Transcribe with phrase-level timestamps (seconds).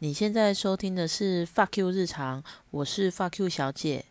[0.00, 4.04] 你现在收听的是 Fuck You 日常，我是 Fuck You 小姐。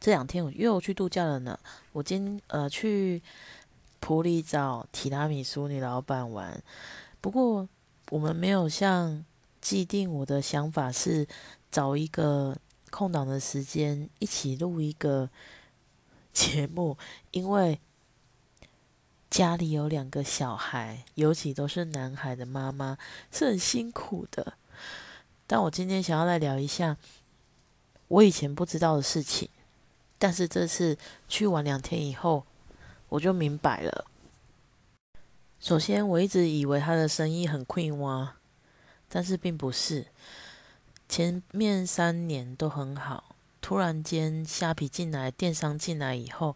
[0.00, 1.58] 这两天我又去度假了呢。
[1.92, 3.22] 我今呃去
[4.00, 6.62] 普里找提拉米苏女老板玩，
[7.20, 7.68] 不过
[8.08, 9.22] 我们没有像
[9.60, 10.10] 既定。
[10.10, 11.28] 我的想法是
[11.70, 12.56] 找一个
[12.90, 15.28] 空档的时间一起录一个
[16.32, 16.96] 节目，
[17.32, 17.78] 因为。
[19.32, 22.98] 家里有两个小孩，尤其都是男孩的妈妈
[23.30, 24.52] 是很辛苦的。
[25.46, 26.98] 但我今天想要来聊一下
[28.08, 29.48] 我以前不知道的事情，
[30.18, 32.44] 但是这次去玩两天以后，
[33.08, 34.04] 我就明白了。
[35.58, 38.36] 首先，我一直以为他的生意很困哇，
[39.08, 40.08] 但是并不是。
[41.08, 46.54] 前面三年都很好，突然间虾皮进来，电商进来以后。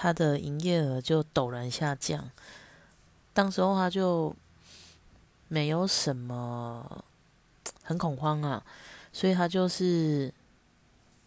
[0.00, 2.30] 他的营业额就陡然下降，
[3.32, 4.32] 当时候他就
[5.48, 7.04] 没有什么
[7.82, 8.64] 很恐慌啊，
[9.12, 10.32] 所以他就是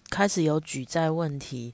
[0.09, 1.73] 开始有举债问题，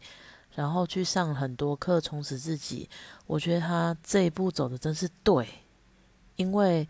[0.56, 2.90] 然后去上很多课充实自己。
[3.28, 5.48] 我觉得他这一步走的真是对，
[6.36, 6.90] 因为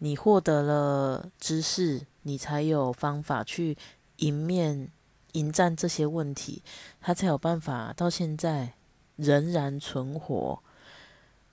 [0.00, 3.78] 你获得了知识，你才有方法去
[4.16, 4.90] 迎面
[5.32, 6.62] 迎战这些问题，
[7.00, 8.74] 他才有办法到现在。
[9.18, 10.58] 仍然存活。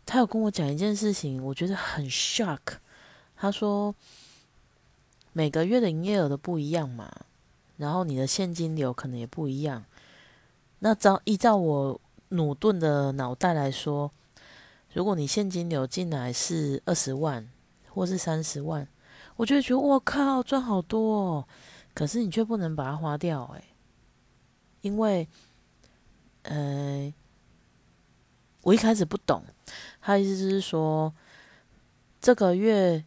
[0.05, 2.59] 他有跟我讲一件事情，我觉得很 shock。
[3.35, 3.93] 他说，
[5.33, 7.11] 每个月的营业额都不一样嘛，
[7.77, 9.83] 然后你的现金流可能也不一样。
[10.79, 11.99] 那照依照我
[12.29, 14.11] 努顿的脑袋来说，
[14.93, 17.49] 如果你现金流进来是二十万
[17.89, 18.87] 或是三十万，
[19.37, 21.47] 我就觉得我靠赚好多哦。
[21.95, 23.63] 可是你却不能把它花掉，诶，
[24.81, 25.27] 因为，
[26.43, 27.11] 呃。
[28.65, 29.43] 我一开始不懂，
[30.01, 31.13] 他意思是说，
[32.19, 33.03] 这个月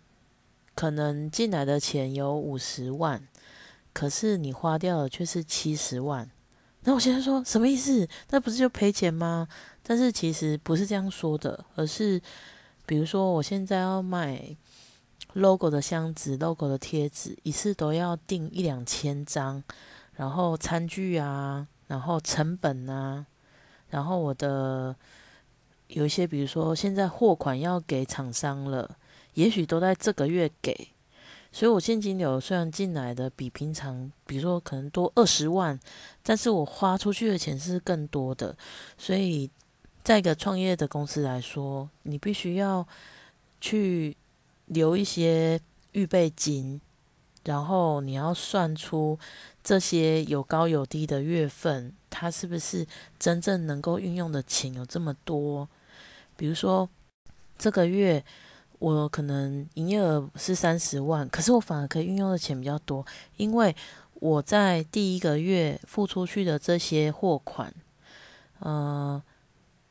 [0.77, 3.27] 可能进来的钱有五十万，
[3.93, 6.31] 可是你花掉的却是七十万。
[6.83, 8.09] 那我现在说什么意思？
[8.31, 9.49] 那不是就赔钱吗？
[9.83, 12.23] 但是其实不是这样说的，而是
[12.87, 14.57] 比如说我现在要买
[15.33, 19.61] logo 的箱子、logo 的贴纸，一次都要订一两千张，
[20.15, 23.27] 然后餐具啊，然后成本啊，
[23.91, 24.95] 然后我的。
[25.89, 28.97] 有一些，比如说现在货款要给厂商了，
[29.35, 30.89] 也许都在这个月给，
[31.51, 35.79] 所以我现金流虽然进来的比平常，比如说可能多二十万，
[36.23, 38.55] 但是我花出去的钱是更多的。
[38.99, 39.51] 所以，
[40.05, 42.87] 在一个创业的公司来说，你必须要
[43.61, 44.15] 去
[44.67, 45.59] 留一些
[45.93, 46.81] 预备金，
[47.45, 49.19] 然后你要算出
[49.65, 52.87] 这些有高有低的月份，它是不是
[53.19, 55.67] 真正能够运用的钱有这么多。
[56.39, 56.89] 比如说，
[57.59, 58.25] 这个月
[58.79, 63.05] 我可能营业额是三十万，可是我反而可以运用的钱比较多，
[63.37, 63.75] 因为
[64.15, 67.75] 我在第一个月付出去的这些货款，
[68.61, 69.21] 呃，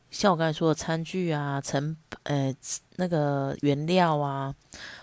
[0.10, 2.56] 像我刚才说的餐具啊、成呃
[2.96, 4.56] 那个原料啊，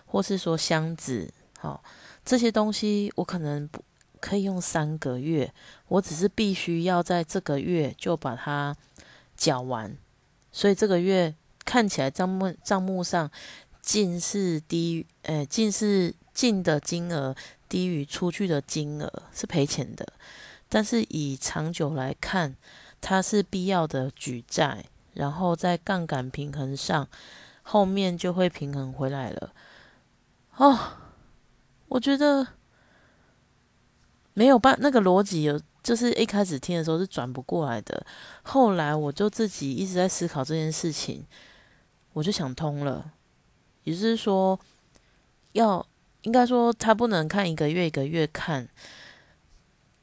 [0.07, 1.85] 或是说箱子，好
[2.25, 3.85] 这些东西，我可能不
[4.19, 5.53] 可以用三个月，
[5.89, 8.75] 我只是必须要在这个月就把它
[9.37, 9.95] 缴完。
[10.57, 11.35] 所以这个月
[11.65, 13.29] 看起来账目账目上
[13.83, 17.35] 进是低于，诶，进是进的金额
[17.69, 20.07] 低于出去的金额，是赔钱的。
[20.69, 22.55] 但是以长久来看，
[23.01, 27.09] 它是必要的举债，然后在杠杆平衡上，
[27.63, 29.53] 后面就会平衡回来了。
[30.55, 30.79] 哦，
[31.89, 32.47] 我觉得
[34.35, 35.61] 没有办那个逻辑有。
[35.85, 38.05] 就是一开始听的时候是转不过来的，
[38.43, 41.23] 后来我就自己一直在思考这件事情，
[42.15, 43.13] 我就想通了，
[43.85, 44.59] 也就是说，
[45.53, 45.87] 要
[46.23, 48.67] 应该说他不能看一个月一个月看，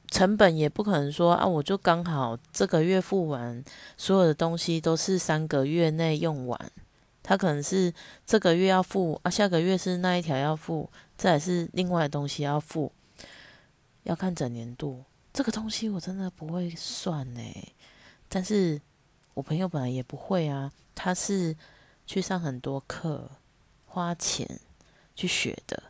[0.07, 3.63] 成本也不可能说啊，我就刚好这个月付完，
[3.97, 6.71] 所有的东西都是三个月内用完，
[7.23, 7.91] 他可能是
[8.23, 10.87] 这个月要付啊，下个月是那一条要付，
[11.17, 12.91] 再是另外的东西要付，
[14.03, 15.03] 要看整年度。
[15.33, 17.41] 这个东西我真的不会算呢，
[18.27, 18.81] 但是
[19.33, 21.55] 我朋友本来也不会啊，他是
[22.05, 23.31] 去上很多课，
[23.85, 24.59] 花钱
[25.15, 25.83] 去学的，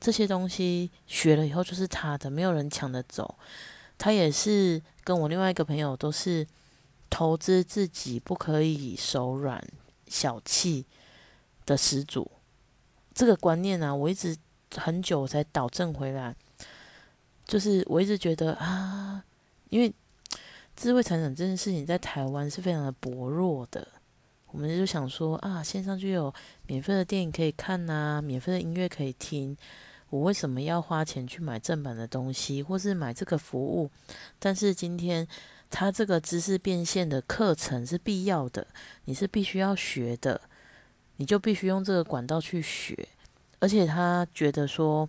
[0.00, 3.38] 这些东西学了以后就是他的，没有人抢得走。
[3.96, 6.44] 他也是跟我另外一个朋友都是
[7.08, 9.64] 投资自己，不可以手软、
[10.08, 10.84] 小气
[11.64, 12.28] 的始祖。
[13.14, 14.36] 这个观念啊，我一直
[14.74, 16.34] 很久才导正回来。
[17.52, 19.22] 就是我一直觉得啊，
[19.68, 19.92] 因为
[20.74, 23.86] 智慧财产这件事情在台湾是非常的薄弱的，
[24.46, 26.32] 我们就想说啊，线上就有
[26.66, 29.54] 免费的电影可以看呐，免费的音乐可以听，
[30.08, 33.90] 我为什么要花钱去买正版的东西，或是买这个服务？
[34.38, 35.28] 但是今天
[35.68, 38.66] 他这个知识变现的课程是必要的，
[39.04, 40.40] 你是必须要学的，
[41.16, 43.10] 你就必须用这个管道去学，
[43.58, 45.06] 而且他觉得说。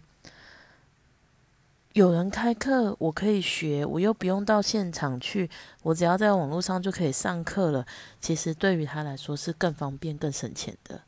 [1.93, 5.47] 有人开课，我可以学，我又不用到现场去，
[5.83, 7.85] 我只要在网络上就可以上课了。
[8.19, 10.99] 其实对于他来说是更方便、更省钱的。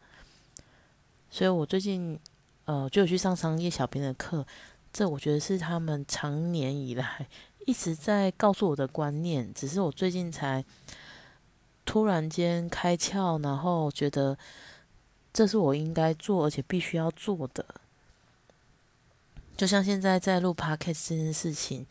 [1.32, 2.20] 所以我最近
[2.66, 4.46] 呃就有去上商业小编的课，
[4.94, 7.28] 这我觉得是他们常年以来
[7.66, 10.64] 一直在告诉我的观念，只是我最近才
[11.84, 14.38] 突然间开窍，然后觉得
[15.34, 17.66] 这是我应该做而且必须要做的。
[19.56, 21.86] 就像现在在录 podcast 这件事情，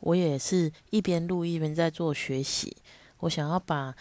[0.00, 2.76] 我也是一边录一边在做学习。
[3.20, 3.94] 我想要把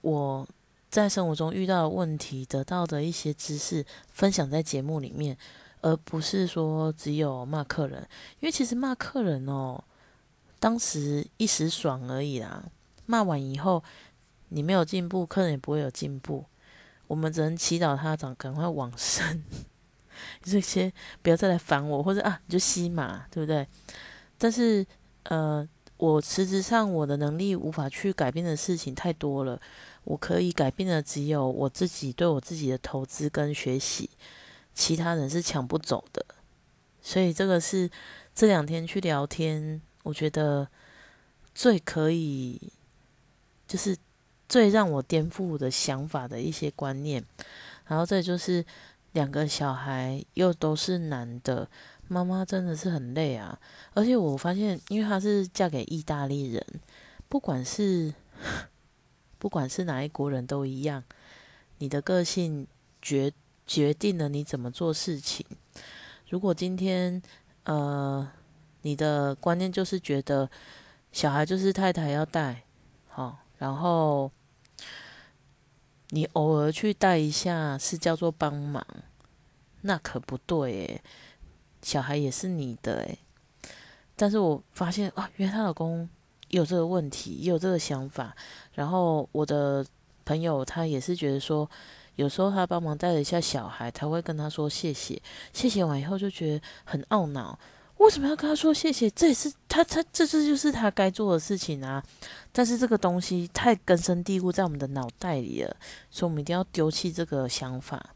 [0.00, 0.48] 我
[0.88, 5.36] 在生活中遇到的问题得到的一些知识分享在节目里面，
[5.82, 8.08] 而不是说只有骂客人。
[8.40, 9.84] 因为其实骂客人哦，
[10.58, 12.64] 当时一时爽而已啦。
[13.04, 13.84] 骂完以后，
[14.48, 16.46] 你没有进步，客人也不会有进步。
[17.08, 19.44] 我们只能祈祷他长赶快往生。
[20.42, 20.92] 这些
[21.22, 23.66] 不要再来烦我，或者啊，你就吸嘛，对不对？
[24.38, 24.86] 但是
[25.24, 25.66] 呃，
[25.96, 29.60] 我实质上我的能力无法去改变的事情太多了。
[30.04, 34.08] 我可以改变的只有我自己对我自己的投资跟学习，
[34.72, 36.24] 其他人是抢不走的。
[37.02, 37.90] 所以这个是
[38.34, 40.68] 这两天去聊天，我觉得
[41.54, 42.60] 最可以，
[43.66, 43.96] 就是
[44.48, 47.24] 最让我颠覆我的想法的一些观念。
[47.86, 48.64] 然后这就是。
[49.16, 51.66] 两个小孩又都是男的，
[52.06, 53.58] 妈妈真的是很累啊！
[53.94, 56.62] 而且我发现，因为她是嫁给意大利人，
[57.26, 58.12] 不管是
[59.40, 61.02] 不管是哪一国人都一样，
[61.78, 62.66] 你的个性
[63.00, 63.32] 决
[63.66, 65.46] 决定了你怎么做事情。
[66.28, 67.22] 如果今天
[67.64, 68.30] 呃
[68.82, 70.50] 你的观念就是觉得
[71.10, 72.64] 小孩就是太太要带，
[73.08, 74.30] 好，然后。
[76.10, 78.86] 你偶尔去带一下是叫做帮忙，
[79.80, 81.02] 那可不对诶。
[81.82, 83.18] 小孩也是你的诶。
[84.16, 86.08] 但是我发现啊，原来她老公
[86.48, 88.34] 有这个问题，也有这个想法。
[88.72, 89.84] 然后我的
[90.24, 91.68] 朋友他也是觉得说，
[92.16, 95.20] 有时候他帮忙带了一下小孩，他会跟他说谢谢，
[95.52, 97.58] 谢谢完以后就觉得很懊恼。
[97.98, 99.08] 为什么要跟他说谢谢？
[99.10, 102.02] 这也是他他这这就是他该做的事情啊！
[102.52, 105.76] 但是这个东西太根深蒂固在我们的脑袋里了，
[106.10, 108.14] 所以我们一定要丢弃这个想法。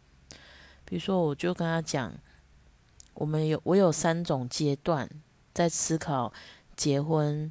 [0.84, 2.12] 比如说，我就跟他讲，
[3.14, 5.08] 我们有我有三种阶段
[5.54, 6.32] 在思考
[6.76, 7.50] 结婚、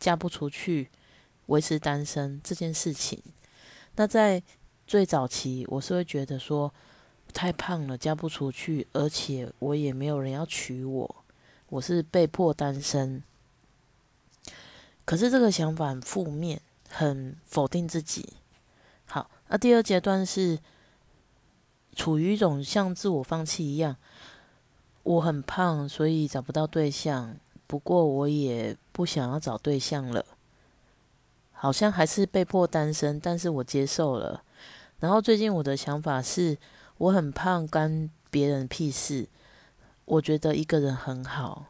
[0.00, 0.88] 嫁不出去、
[1.46, 3.22] 维持单身这件事情。
[3.96, 4.42] 那在
[4.86, 6.72] 最早期，我是会觉得说
[7.34, 11.16] 太胖了，嫁不出去，而且我也没有人要娶我。
[11.72, 13.22] 我是被迫单身，
[15.06, 16.60] 可是这个想法负面，
[16.90, 18.34] 很否定自己。
[19.06, 20.58] 好，那第二阶段是
[21.96, 23.96] 处于一种像自我放弃一样，
[25.02, 27.36] 我很胖，所以找不到对象。
[27.66, 30.26] 不过我也不想要找对象了，
[31.52, 34.44] 好像还是被迫单身，但是我接受了。
[35.00, 36.58] 然后最近我的想法是，
[36.98, 39.26] 我很胖，干别人屁事。
[40.12, 41.68] 我觉得一个人很好，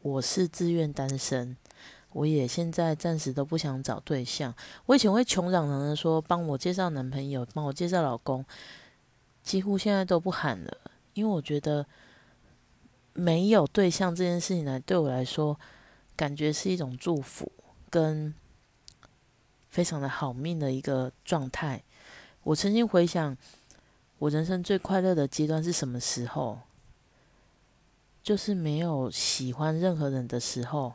[0.00, 1.54] 我是自愿单身，
[2.12, 4.54] 我也现在暂时都不想找对象。
[4.86, 8.42] 我以前会穷嚷嚷的说帮我介绍男朋友，帮我介绍老公，
[9.42, 10.74] 几乎现在都不喊了，
[11.12, 11.84] 因为我觉得
[13.12, 15.60] 没有对象这件事情来对我来说，
[16.16, 17.52] 感觉是一种祝福
[17.90, 18.32] 跟
[19.68, 21.82] 非常的好命的一个状态。
[22.44, 23.36] 我曾经回想
[24.20, 26.60] 我人生最快乐的阶段是什么时候？
[28.24, 30.94] 就是没有喜欢任何人的时候，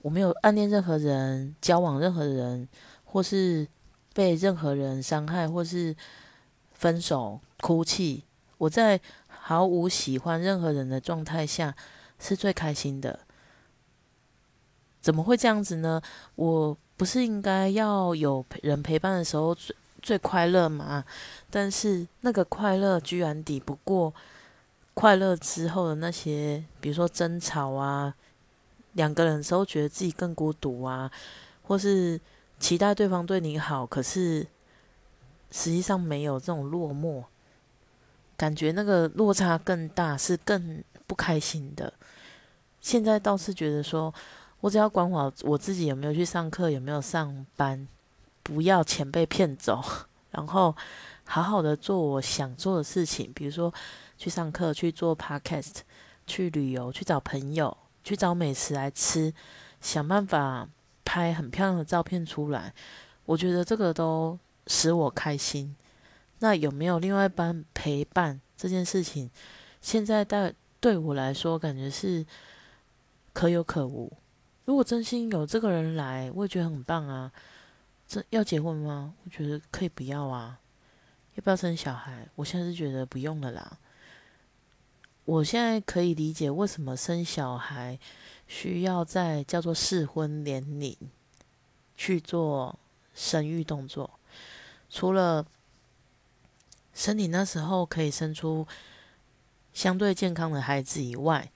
[0.00, 2.66] 我没有暗恋任何人，交往任何人，
[3.04, 3.68] 或是
[4.14, 5.94] 被任何人伤害，或是
[6.72, 8.24] 分手哭泣。
[8.56, 11.76] 我在毫无喜欢任何人的状态下
[12.18, 13.20] 是最开心的。
[15.02, 16.00] 怎么会这样子呢？
[16.36, 21.04] 我不是应该要有人陪伴的时候最最快乐吗？
[21.50, 24.14] 但是那个快乐居然抵不过。
[25.00, 28.14] 快乐之后的那些，比如说争吵啊，
[28.92, 31.10] 两个人的时候觉得自己更孤独啊，
[31.62, 32.20] 或是
[32.58, 34.46] 期待对方对你好，可是
[35.50, 37.24] 实际上没有这种落寞，
[38.36, 41.90] 感觉那个落差更大，是更不开心的。
[42.82, 44.12] 现在倒是觉得说，
[44.60, 47.88] 我只要管好我自己有没有去上课，有没有上班，
[48.42, 49.82] 不要钱被骗走，
[50.30, 50.76] 然后
[51.24, 53.72] 好好的做我想做的事情，比如说
[54.20, 55.76] 去上课、去做 podcast、
[56.26, 57.74] 去旅游、去找朋友、
[58.04, 59.32] 去找美食来吃，
[59.80, 60.68] 想办法
[61.06, 62.74] 拍很漂亮的照片出来。
[63.24, 65.74] 我觉得这个都使我开心。
[66.40, 69.30] 那有没有另外一班陪伴这件事情？
[69.80, 72.26] 现在在对我来说，感觉是
[73.32, 74.12] 可有可无。
[74.66, 77.32] 如果真心有这个人来，我也觉得很棒啊。
[78.06, 79.14] 这要结婚吗？
[79.24, 80.58] 我觉得可以不要啊。
[81.36, 82.28] 要不要生小孩？
[82.34, 83.78] 我现在是觉得不用了啦。
[85.24, 87.98] 我现在可以理解为什么生小孩
[88.46, 90.96] 需要在叫做适婚年龄
[91.96, 92.78] 去做
[93.14, 94.18] 生育动作，
[94.88, 95.46] 除了。
[96.92, 98.66] 身体那时候可以生出
[99.72, 101.50] 相对健康的孩子以外，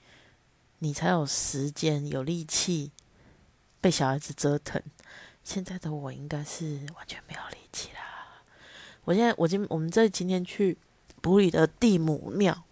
[0.79, 2.93] 你才有时间、有力气
[3.81, 4.81] 被小孩子折腾。
[5.43, 8.43] 现在的我应该是完全没有力气啦。
[9.05, 10.79] 我现在，我今我们这今天去
[11.21, 12.65] 埔里的地母庙，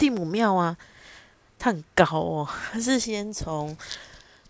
[0.00, 0.76] 地母庙啊，
[1.60, 2.48] 它很高哦。
[2.72, 3.76] 它是先从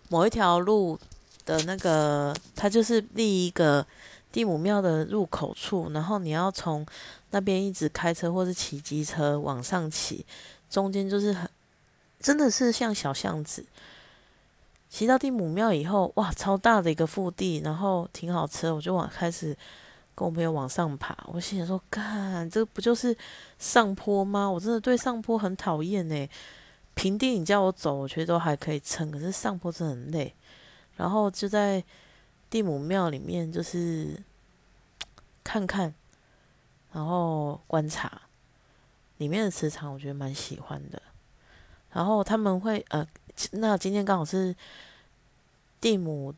[0.09, 0.97] 某一条路
[1.45, 3.85] 的那个，它就是立一个。
[4.31, 6.85] 地母庙的入口处，然后你要从
[7.31, 10.25] 那边一直开车或是骑机车往上骑，
[10.69, 11.49] 中间就是很
[12.21, 13.65] 真的是像小巷子。
[14.89, 19.53] 骑到地母庙以后，哇，超大的一个腹地，然后停好车，我就往开始
[20.15, 21.17] 跟我朋友往上爬。
[21.27, 23.15] 我心想说，干，这不就是
[23.57, 24.49] 上坡吗？
[24.49, 26.29] 我真的对上坡很讨厌呢。
[26.93, 30.33] 平地你叫我走，我觉得都还可以撑，可是上坡真的很累。
[30.95, 31.83] 然后就在。
[32.51, 34.21] 地母庙里面就是
[35.41, 35.95] 看看，
[36.91, 38.23] 然后观察
[39.19, 41.01] 里面的磁场，我觉得蛮喜欢的。
[41.93, 43.07] 然后他们会呃，
[43.51, 44.53] 那今天刚好是
[45.79, 46.33] 地母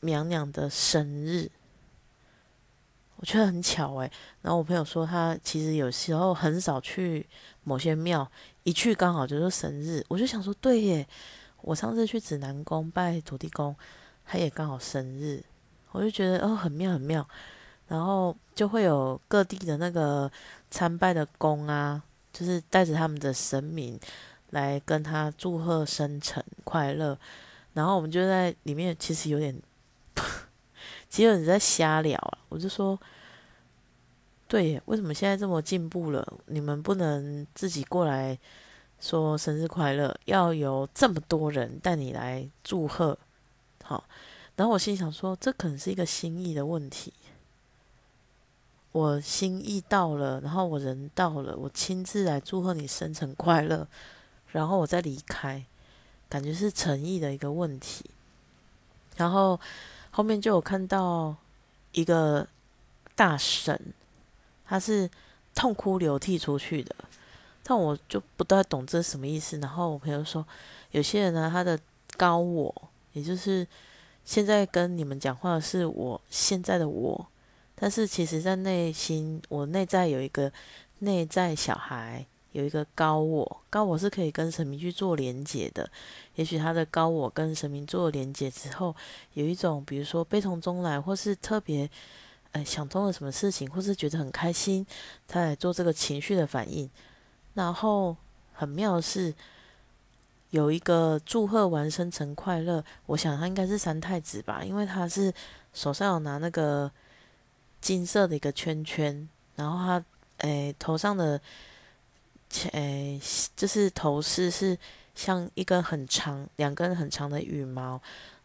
[0.00, 1.50] 娘娘的生日，
[3.22, 4.10] 我觉得很巧诶。
[4.42, 7.24] 然后我朋友说他其实有时候很少去
[7.62, 8.28] 某些庙，
[8.64, 11.06] 一去刚好就是生日，我就想说对耶。
[11.60, 13.74] 我上次去指南宫拜土地公。
[14.24, 15.42] 他也刚好生日，
[15.90, 17.28] 我就觉得哦很妙很妙，
[17.88, 20.30] 然后就会有各地的那个
[20.70, 22.02] 参拜的公啊，
[22.32, 23.98] 就是带着他们的神明
[24.50, 27.18] 来跟他祝贺生辰快乐，
[27.74, 29.60] 然后我们就在里面，其实有点，
[31.10, 32.38] 其实有点在瞎聊啊。
[32.48, 32.98] 我就说，
[34.52, 38.38] 对，为什么现在这么进步了，你们不能自己过来
[39.00, 43.16] 说生日快乐，要有这么多人带你来祝贺？
[43.82, 44.04] 好，
[44.56, 47.14] 然后我心想说，这可能是一个心意的问题。
[48.92, 53.88] 我心意到了，然后我人到了，我亲自来祝贺你生辰快乐，
[54.48, 55.64] 然后我再离开，
[56.28, 58.04] 感觉是诚意的一个问题。
[59.16, 59.58] 然后
[60.10, 61.34] 后面就有看到
[61.92, 62.46] 一个
[63.16, 63.94] 大神，
[64.72, 65.06] 他是
[65.54, 66.96] 痛哭流涕出去的，
[67.62, 69.58] 但我就不太懂这什么意思。
[69.58, 70.42] 然后我朋友说，
[70.92, 71.78] 有些人呢，他的
[72.16, 72.74] 高我。
[73.12, 73.66] 也就是
[74.24, 77.26] 现在跟你们讲话的是我现在的我，
[77.74, 80.50] 但是其实在内心，我内在有一个
[81.00, 85.86] 内在小孩，有一个高我，高我是可以跟神明去做连接的。
[86.36, 88.96] 也许他的高我跟神明做连接之后，
[89.34, 91.90] 有一种比如说悲从中来，或是特别
[92.52, 94.86] 呃想通了什么事情，或是觉得很开心，
[95.26, 96.88] 他来做这个情绪的反应。
[97.54, 98.16] 然后
[98.52, 99.34] 很妙的是。
[100.50, 105.32] 有一个祝贺完生辰快乐，我想他应该是三太子吧，因为他是
[105.72, 106.92] 手上有拿那个
[107.80, 110.04] 金色的一个圈圈，然后他
[110.46, 111.40] 诶头上的
[112.72, 113.18] 诶
[113.56, 114.76] 就是头饰是
[115.14, 117.98] 像一根很长两根很长的羽毛，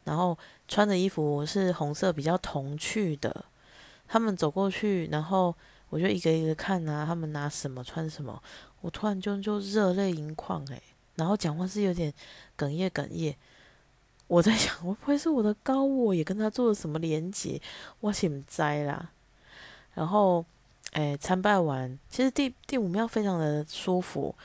[0.06, 3.44] 然后穿的衣服是红色比较童趣的。
[4.08, 5.54] 他们走过去，然后
[5.90, 8.42] 我就一个一个看啊，他们拿什么穿什么，
[8.82, 10.82] 我突然就就热泪盈眶诶。
[11.16, 12.14] 然后讲话是有点
[12.58, 13.36] 哽咽哽咽，
[14.28, 17.60] 我在想，会不会是我的高我也跟他做了什么连接？
[18.02, 19.10] 我心栽啦。
[19.96, 20.46] 然后，
[20.92, 24.36] 哎，参拜完，其实第第五庙非常的舒服，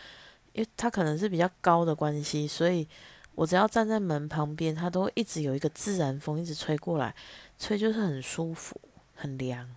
[0.54, 2.88] 因为它可能是比较高的关系，所以
[3.34, 7.14] 我只要站在门旁边，它都一直有一个自然风一直吹过来，
[7.58, 8.80] 吹就是很舒服，
[9.22, 9.76] 很凉。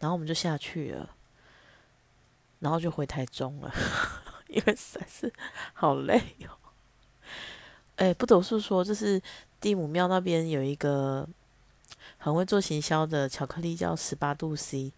[0.00, 1.10] 然后我们就下去了，
[2.60, 3.70] 然后就回台中了。
[4.48, 5.32] 因为实在是
[5.74, 6.18] 好累
[6.48, 6.56] 哦。
[7.96, 9.20] 哎，不得不说，就是
[9.60, 11.28] 地母庙那边有一个
[12.18, 14.92] 很会做行销的巧克力，叫十八度 C。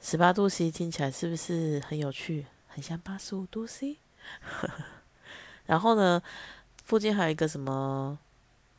[0.00, 2.46] 十八度 C 听起来是不是很有趣？
[2.68, 3.98] 很像八十五度 C。
[5.66, 6.22] 然后呢，
[6.84, 8.18] 附近还有一个什么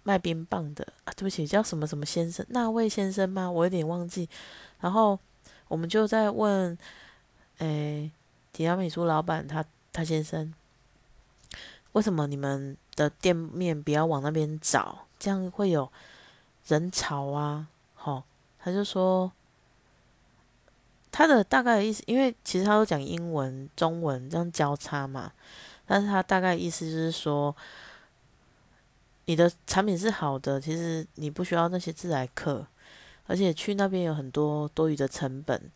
[0.08, 3.52] 卖冰棒的啊，对不起，叫什么什么先生，那位先生吗？
[3.52, 4.30] 我有点忘记。
[4.80, 5.20] 然后
[5.68, 6.78] 我们就在问，
[7.58, 8.10] 诶，
[8.54, 10.54] 提拉米苏老板他他先生，
[11.92, 15.00] 为什么你们的店面不要往那边找？
[15.20, 15.92] 这样会有
[16.68, 17.68] 人潮啊？
[17.94, 18.24] 好，
[18.64, 19.30] 他就说
[21.12, 25.34] 他的大概意思，因为其实他都讲英文、中文这样交叉嘛，
[25.86, 27.54] 但是他大概意思就是说。
[29.28, 32.66] 你的产品是好的，其实你不需要那些自来客，
[33.26, 35.70] 而且去那边有很多多余的成本，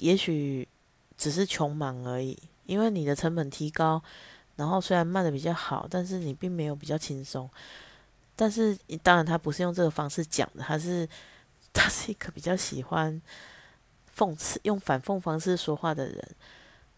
[0.00, 0.68] 也许
[1.16, 2.38] 只是穷忙而已。
[2.66, 4.02] 因为你的成本提高，
[4.56, 7.48] 然后虽然卖的比较好，但是你并没有比较轻松。
[8.36, 11.08] 但是当然他不是用这个方式讲的，他是
[11.72, 13.22] 他是一个比较喜欢
[14.14, 16.22] 讽刺、用反讽方式说话的人。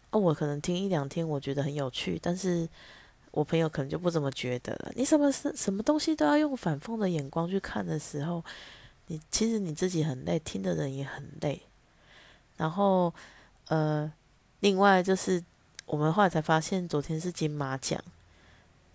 [0.09, 2.67] 哦，我可能听一两天，我觉得很有趣，但是。
[3.31, 4.91] 我朋友可能就不怎么觉得了。
[4.95, 8.43] 你什么是什么东西都要用反讽的眼光去看的时候，
[9.07, 11.61] 你其实你自己很累，听的人也很累。
[12.57, 13.13] 然后，
[13.67, 14.11] 呃，
[14.59, 15.43] 另外就是
[15.85, 18.03] 我们后来才发现，昨天是金马奖。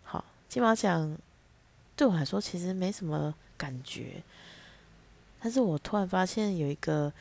[0.02, 1.16] 好，金马奖
[1.96, 4.22] 对我来说其实没什么感觉，
[5.40, 7.12] 但是我突然发现有一个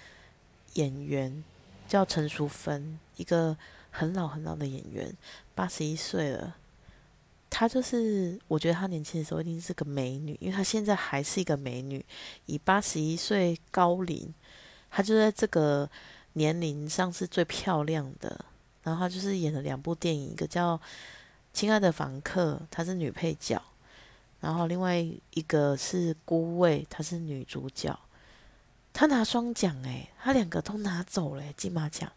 [0.74, 1.44] 演员
[1.88, 3.56] 叫陈淑芬，一个
[3.92, 5.16] 很老很老的演员，
[5.54, 6.56] 八十一岁了。
[7.56, 12.04] 她就是，我觉得她年轻的时候一定是个美女，因为她现在还是一个美女，
[12.48, 14.34] 以八十一岁高龄，
[14.90, 15.88] 她就在这个
[16.34, 18.44] 年龄上是最漂亮的。
[18.82, 20.76] 然后她就是演了两部电影，一个叫
[21.54, 23.62] 《亲爱的房客》，她是女配角；
[24.40, 27.98] 然后另外一个是《孤味》，她是女主角。
[28.92, 32.12] 她拿双奖诶，她两个都拿走了金马奖，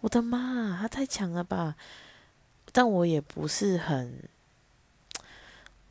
[0.00, 1.76] 我的妈，她太强了吧！
[2.72, 4.30] 但我也不是很。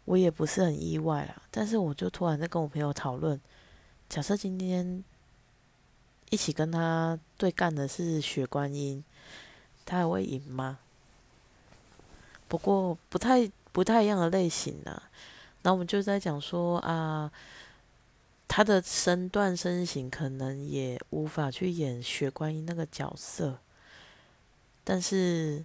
[0.06, 3.40] 我也不是很意外啦，但是我就突然在跟我朋友讨论，
[4.10, 5.04] 假设今天
[6.30, 9.04] 一起跟他对干的是雪观音，
[9.86, 10.80] 他还会赢吗？
[12.48, 15.10] 不过不太不太一样的类型啊。
[15.62, 17.32] 然后我们就在讲说啊，
[18.48, 23.60] 他的身段身形可能也无法去演雪观音那个角色，
[24.84, 25.64] 但是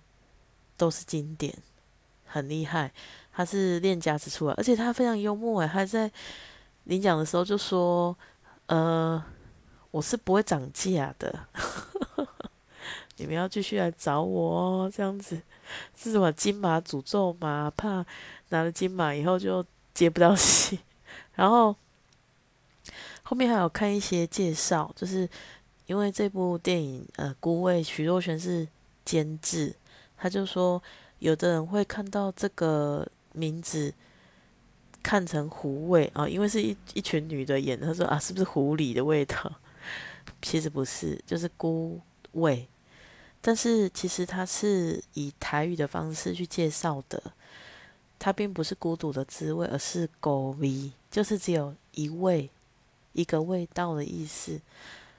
[0.77, 1.57] 都是经典，
[2.27, 2.93] 很厉害。
[3.39, 6.11] 他是练家子出来，而且他非常幽默诶，他在
[6.85, 8.17] 领奖的时候就说
[8.65, 9.23] ：“呃，
[9.91, 11.39] 我是不会涨价的，
[13.19, 15.39] 你们要继续来找我哦。”这样子
[15.95, 17.71] 是什么金马诅咒吗？
[17.77, 18.03] 怕
[18.49, 20.79] 拿了金马以后就接不到戏。
[21.35, 21.77] 然后
[23.23, 25.29] 后面还有看一些介绍，就是
[25.85, 28.67] 因为这部电影呃，孤位徐若瑄是
[29.05, 29.77] 监制，
[30.17, 30.83] 他就说
[31.19, 33.07] 有的人会看到这个。
[33.37, 33.93] 名字
[35.03, 39.53] 看成狐味啊，因为是一一群女的演，她说啊，是不是狐狸的味道？
[40.43, 42.01] 其实不是，就是孤
[42.33, 42.67] 味。
[43.41, 47.23] 但是其实它是以台语的方式去介绍的，
[48.19, 52.51] 它并不是孤独的滋味，而是狗味，就是只有一味
[53.13, 54.61] 一个味道的意思。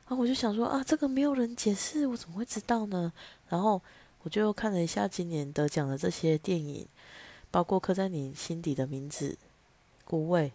[0.06, 3.14] 啊，我就想说啊，这个没有人解释，我怎么会知道呢？
[3.48, 3.82] 然后
[4.24, 6.86] 我就看了一下今年得奖的这些电影。
[7.58, 9.36] 包括刻在你心底的名字、
[10.06, 10.54] 孤味、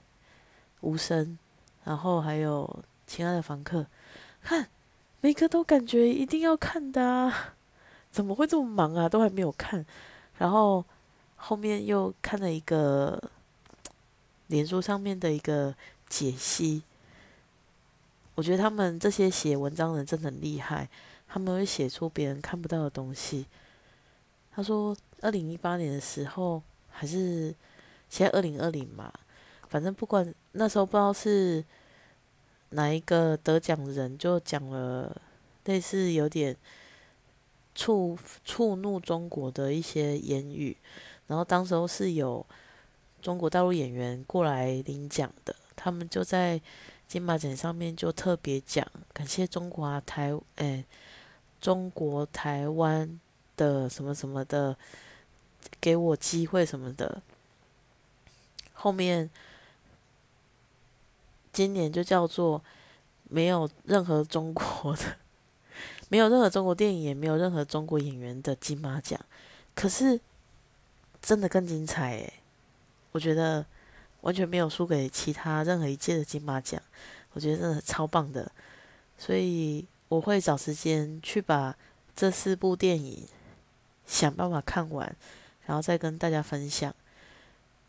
[0.82, 1.36] 无声，
[1.82, 3.84] 然后还有亲爱的房客，
[4.40, 4.68] 看
[5.20, 7.56] 每个都感觉一定要看的啊！
[8.12, 9.08] 怎么会这么忙啊？
[9.08, 9.84] 都还没有看，
[10.38, 10.84] 然后
[11.34, 13.20] 后面又看了一个
[14.46, 15.74] 脸书上面的一个
[16.08, 16.84] 解析。
[18.36, 20.88] 我觉得他们这些写文章的人真的很厉害，
[21.26, 23.46] 他们会写出别人看不到的东西。
[24.52, 26.62] 他说，二零一八年的时候。
[26.92, 27.52] 还是
[28.08, 29.12] 现在二零二零嘛，
[29.68, 31.64] 反正不管那时候不知道是
[32.70, 35.20] 哪一个得奖人就讲了
[35.64, 36.56] 类似有点
[37.74, 40.76] 触触怒中国的一些言语，
[41.26, 42.46] 然后当时候是有
[43.20, 46.60] 中国大陆演员过来领奖的，他们就在
[47.08, 50.84] 金马奖上面就特别讲感谢中国台诶
[51.60, 53.18] 中国台湾
[53.56, 54.76] 的什么什么的。
[55.80, 57.22] 给我机会什么的，
[58.72, 59.28] 后面
[61.52, 62.62] 今年就叫做
[63.28, 65.16] 没有任何中国的，
[66.08, 69.20] 没有任何中国电影，也没有任何中国演员的金马奖。
[69.74, 70.20] 可是
[71.20, 72.32] 真的更精彩诶，
[73.12, 73.64] 我觉得
[74.20, 76.80] 完全没有输给其他任何一届的金马奖，
[77.32, 78.50] 我觉得真的超棒的。
[79.18, 81.76] 所以我会找时间去把
[82.14, 83.26] 这四部电影
[84.06, 85.16] 想办法看完。
[85.66, 86.94] 然后再跟大家分享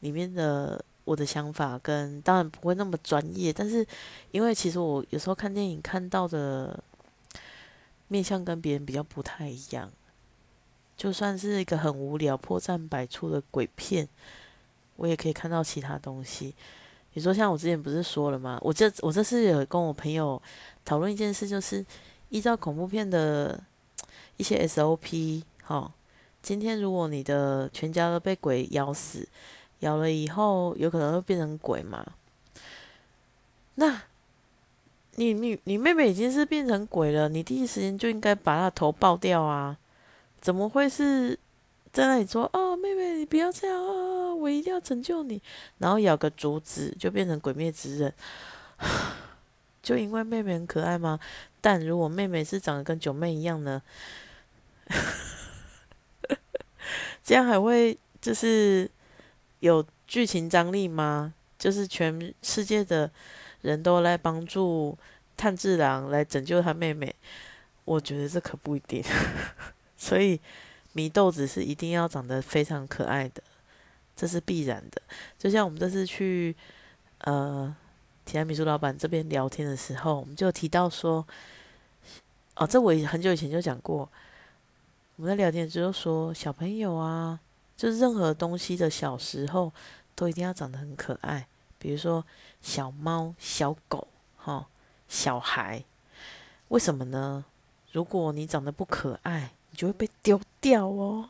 [0.02, 3.86] 里面的我的想法跟当然不会那么专业，但是
[4.32, 6.82] 因为其实我有时候看电影看到的
[8.08, 9.92] 面相跟别人比较不太一样，
[10.96, 14.08] 就算是一个很无聊、破绽百出的鬼片，
[14.96, 16.54] 我也可以看到其他东西。
[17.14, 18.58] 你说像我之前不是说了吗？
[18.62, 20.42] 我这我这次有跟我朋友
[20.86, 21.86] 讨论一件事，就是
[22.30, 23.62] 依照恐怖片的
[24.38, 25.92] 一些 SOP，哈，
[26.44, 29.28] 今天如果你的全家都被鬼咬死，
[29.80, 32.06] 咬了以后有可能会变成鬼嘛？
[33.76, 34.04] 那
[35.16, 39.78] 你你你妹妹已经是变成鬼了，你第一时间就应该把她头爆掉啊！
[40.42, 41.40] 怎么会是
[41.94, 44.36] 在那里说哦，妹妹你不要这样啊？
[44.36, 45.42] 我一定要拯救你，
[45.78, 48.14] 然后咬个竹子就变成鬼灭之刃，
[49.82, 51.18] 就因为妹妹很可爱吗？
[51.62, 53.82] 但如果妹妹是长得跟九妹一样呢？
[57.24, 58.90] 这样还会就是
[59.60, 61.34] 有剧情张力吗？
[61.58, 63.10] 就是全世界的
[63.62, 64.98] 人都来帮助
[65.38, 67.16] 炭治郎来拯救他妹妹？
[67.86, 69.04] 我觉得这可不一定。
[69.98, 70.40] 所以
[70.96, 73.42] 祢豆子是一定要长得非常可爱的。
[74.16, 75.02] 这是必然的，
[75.40, 76.56] 就像我们这次去
[77.22, 77.76] 呃
[78.26, 81.26] 提拉米苏老板这边聊天的时候，我们就提到说，
[82.56, 84.08] 哦，这我很久以前就讲过，
[85.24, 87.40] 我们在聊天时候说，小朋友啊，
[87.78, 89.72] 就是任何东西的小时候
[90.16, 91.48] 都一定要长得很可爱，
[91.80, 92.26] 比如说
[92.62, 94.06] 小猫、小狗、
[94.36, 94.68] 哈
[95.08, 95.82] 小孩，
[96.68, 97.46] 为什么呢？
[97.94, 101.30] 如果你长得不可爱，你就会被丢掉哦。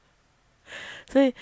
[1.10, 1.34] 所以，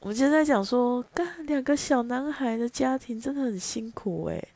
[0.00, 4.48] 我们就在讲说，干两个小男孩的家庭真的很辛苦诶，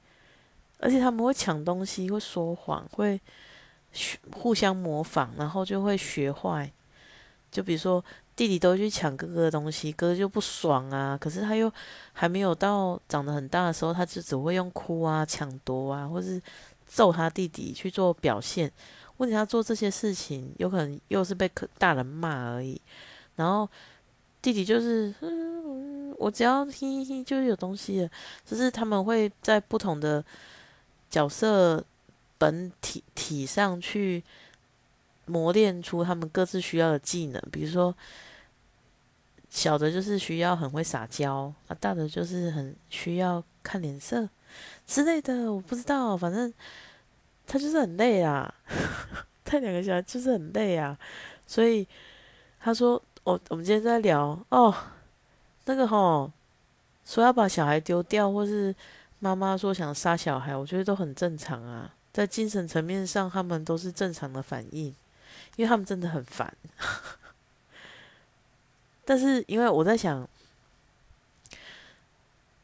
[0.80, 3.20] 而且他们会抢东西，会说谎，会
[4.32, 6.70] 互相模仿，然后就会学坏。
[7.50, 11.16] 就比如说，弟弟都去抢哥哥的东西，哥哥就不爽啊。
[11.16, 11.72] 可是他又
[12.12, 16.40] 还没有到长得很大的时候，他就只会用哭啊、抢夺啊，或是
[16.86, 18.70] 揍他弟弟去做表现。
[19.18, 22.80] 问题他做这些事情，有可能又是被大人骂而已，
[23.36, 23.68] 然后。
[24.42, 25.12] 弟弟就是，
[26.18, 28.08] 我只要嘿嘿嘿，就是有东西了。
[28.44, 30.24] 就是他们会在不同的
[31.10, 31.84] 角色
[32.38, 34.22] 本体体上去
[35.26, 37.42] 磨练出他们各自需要的技能。
[37.50, 37.94] 比如说，
[39.48, 44.28] 小的就是需要很会撒娇，啊，大的就是很需要看脸色
[44.86, 45.52] 之类的。
[45.52, 46.52] 我不知道，反正
[47.46, 48.54] 他就是很累啊，
[49.44, 50.98] 带两个小孩就是很累啊，
[51.46, 51.86] 所以
[52.60, 53.02] 他说。
[53.26, 54.72] 我我们今天在聊哦，
[55.64, 56.30] 那个吼
[57.04, 58.72] 说要把小孩丢掉，或是
[59.18, 61.92] 妈妈说想杀小孩，我觉得都很正常啊。
[62.16, 64.86] 在精神层面上，他们都是正常的反应，
[65.56, 66.56] 因为他们真的很烦。
[69.04, 70.26] 但是因为我在想，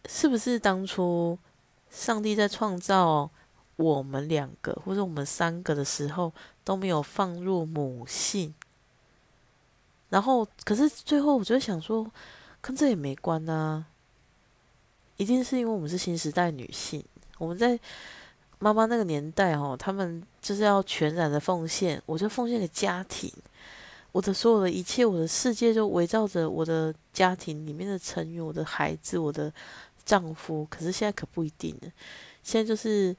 [0.07, 1.38] 是不是当初
[1.91, 3.29] 上帝在创造
[3.77, 6.33] 我们两个或者我们三个的时候，
[6.65, 8.55] 都没有放入母性？
[10.09, 12.11] 然后，可是最后，我就想说，
[12.62, 13.85] 跟这也没关啊。
[15.19, 17.05] 一定是因为我们是新时代女性，
[17.37, 17.79] 我们在
[18.62, 23.29] 妈妈那个年代哦，他们就是要全然的奉献，我就奉献给家庭，
[24.12, 29.53] 我的所有的一切，我的世界就围绕着我的家庭里面的成员，我的孩子，我的
[30.05, 30.64] 丈夫。
[30.70, 31.90] 可是现在可不一定了，
[32.44, 33.16] 现在就是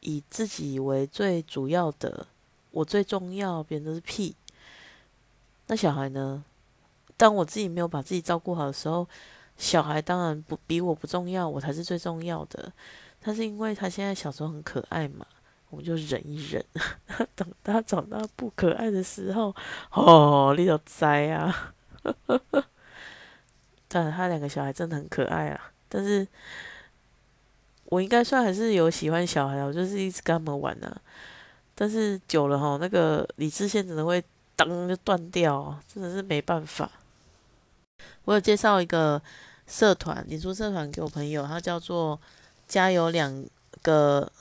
[0.00, 2.26] 以自己为最主要的，
[2.70, 4.36] 我最重要，别人都是屁。
[5.68, 6.44] 那小孩呢？
[7.16, 9.08] 当我自己没有把自己照顾好的时候，
[9.56, 12.70] 小孩当然不比我不重要，我才是最重要的。
[13.22, 15.24] 但是因为他现在小时候很可爱嘛，
[15.70, 16.64] 我们就忍一忍。
[17.34, 19.54] 等 他长大不可爱的时候，
[19.92, 21.74] 哦，你就栽啊！
[23.88, 25.72] 但他两个小孩真的很可爱啊。
[25.88, 26.26] 但是
[27.84, 31.00] 我应该算还是有喜欢小孩，我就是一直跟他们玩啊。
[31.74, 34.22] 但是久了哈，那个理智线真的会。
[34.54, 36.88] 当就断掉，真的是没办法。
[38.26, 39.20] 我有介绍一个
[39.66, 42.20] 社团，你说社团给我朋友，他叫做
[42.72, 43.46] “家有两
[43.82, 44.32] 个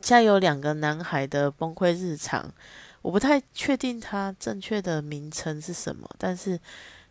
[0.00, 2.52] 家有两个男孩的崩溃日常”。
[3.00, 6.58] 我不太确定它正确的名称是什么，但是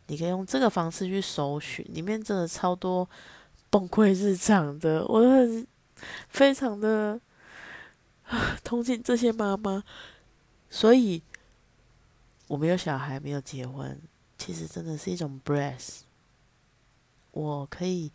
[0.08, 3.08] 你可以用这个方式去搜寻，里面真的超多
[3.70, 5.66] 崩溃日常的，我很
[6.28, 7.20] 非常的
[8.64, 9.84] 同情这些妈妈，
[10.70, 11.24] 所以。
[12.50, 14.00] 我没有小孩，没有结婚，
[14.38, 16.02] 其实真的是一种 breath。
[17.32, 18.12] 我可以，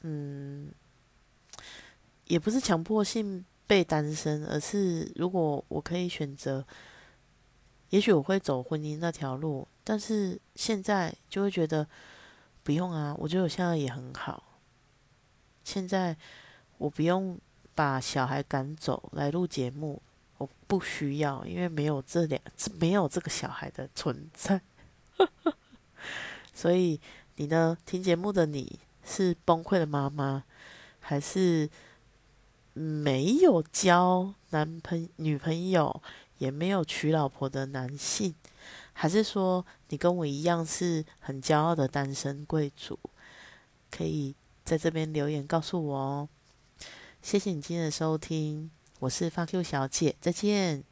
[0.00, 0.70] 嗯，
[2.28, 6.64] 也不是强迫性被单身，而是如果我可以选择，
[7.90, 9.66] 也许我会走婚姻那条路。
[9.82, 11.86] 但是现在就会觉得，
[12.62, 14.60] 不用啊，我觉得我现在也很好。
[15.64, 16.16] 现在
[16.78, 17.38] 我不用
[17.74, 20.00] 把小孩赶走来录节目，
[20.36, 22.40] 我不需要，因为没有这两，
[22.78, 24.60] 没有这个小孩的存在。
[26.52, 27.00] 所以
[27.36, 27.76] 你呢？
[27.86, 30.44] 听节目的你是崩溃的妈妈，
[31.00, 31.68] 还是
[32.78, 36.00] 没有交男朋女朋友，
[36.38, 38.34] 也没有娶老婆的男性？
[38.92, 42.98] 还是说你跟我一样是很骄傲的单身贵族？
[43.90, 46.28] 可以在这边留言告诉我哦。
[47.20, 50.87] 谢谢你今天的收听，我是发 Q 小姐，再见。